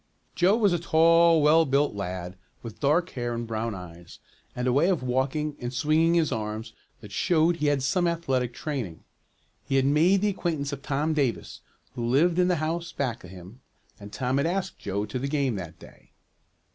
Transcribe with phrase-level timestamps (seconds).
[0.33, 4.17] Joe was a tall, well built lad, with dark hair and brown eyes,
[4.55, 8.51] and a way of walking and swinging his arms that showed he had some athletic
[8.51, 9.03] training.
[9.63, 11.61] He had made the acquaintance of Tom Davis,
[11.93, 13.61] who lived in the house back of him,
[13.99, 16.09] and Tom had asked Joe to go to the game that day.